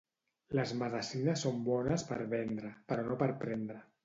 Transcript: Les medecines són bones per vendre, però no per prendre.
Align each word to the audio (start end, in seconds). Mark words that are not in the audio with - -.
Les 0.59 0.71
medecines 0.79 1.43
són 1.47 1.59
bones 1.67 2.07
per 2.09 2.19
vendre, 2.33 2.73
però 2.89 3.05
no 3.11 3.21
per 3.23 3.31
prendre. 3.47 3.79